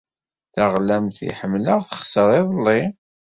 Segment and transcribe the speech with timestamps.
[0.53, 2.81] Taɣlamt ay ḥemmleɣ texṣer iḍelli.